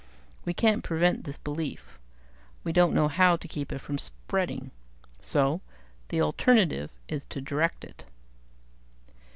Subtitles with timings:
[0.45, 1.99] We can't prevent this belief;
[2.63, 4.71] we don't know how to keep it from spreading.
[5.19, 5.61] So
[6.09, 8.05] the alternative is to direct it."